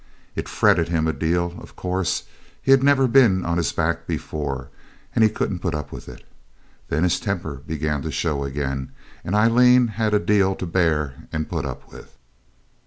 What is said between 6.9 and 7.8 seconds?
his temper